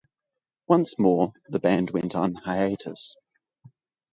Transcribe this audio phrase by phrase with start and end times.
[0.67, 3.15] Once more, the band went on hiatus.